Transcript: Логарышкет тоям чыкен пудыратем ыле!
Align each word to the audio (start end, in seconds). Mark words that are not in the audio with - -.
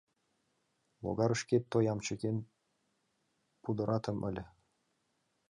Логарышкет 1.03 1.63
тоям 1.71 1.99
чыкен 2.05 2.37
пудыратем 3.61 4.17
ыле! 4.29 4.43